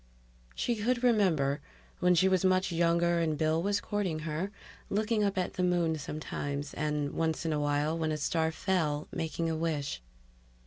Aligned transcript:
She 0.55 0.77
could 0.77 1.03
remember, 1.03 1.61
when 1.99 2.15
she 2.15 2.27
was 2.27 2.43
much 2.43 2.71
younger 2.71 3.19
and 3.19 3.37
Bill 3.37 3.61
was 3.61 3.79
courting 3.79 4.17
her, 4.25 4.49
looking 4.89 5.23
up 5.23 5.37
at 5.37 5.53
the 5.53 5.63
moon 5.63 5.95
sometimes; 5.99 6.73
and 6.73 7.11
once 7.13 7.45
in 7.45 7.53
a 7.53 7.59
while, 7.59 7.95
when 7.95 8.11
a 8.11 8.17
star 8.17 8.51
fell, 8.51 9.07
making 9.11 9.47
a 9.47 9.55
wish. 9.55 10.01